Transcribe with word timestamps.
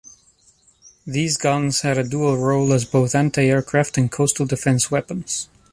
These 1.05 1.37
guns 1.37 1.81
had 1.81 1.99
a 1.99 2.03
dual 2.03 2.35
role 2.35 2.73
as 2.73 2.85
both 2.85 3.13
anti-aircraft 3.13 3.99
and 3.99 4.11
coastal 4.11 4.47
defence 4.47 4.89
weapons. 4.89 5.47